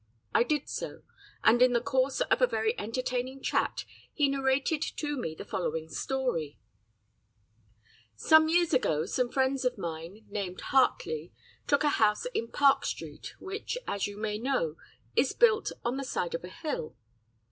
I 0.33 0.41
did 0.41 0.67
so, 0.67 1.03
and 1.43 1.61
in 1.61 1.73
the 1.73 1.79
course 1.79 2.21
of 2.21 2.41
a 2.41 2.47
very 2.47 2.73
entertaining 2.79 3.39
chat 3.39 3.85
he 4.11 4.29
narrated 4.29 4.81
to 4.95 5.15
me 5.15 5.35
the 5.35 5.45
following 5.45 5.89
story: 5.89 6.57
"Some 8.15 8.49
years 8.49 8.73
ago 8.73 9.05
some 9.05 9.29
friends 9.31 9.63
of 9.63 9.77
mine, 9.77 10.25
named 10.27 10.61
Hartley, 10.61 11.31
took 11.67 11.83
a 11.83 11.89
house 12.01 12.25
in 12.33 12.47
Park 12.47 12.83
Street, 12.83 13.35
which, 13.37 13.77
as 13.87 14.07
you 14.07 14.17
may 14.17 14.39
know, 14.39 14.73
is 15.15 15.33
built 15.33 15.71
on 15.85 15.97
the 15.97 16.03
side 16.03 16.33
of 16.33 16.43
a 16.43 16.49
hill. 16.49 16.95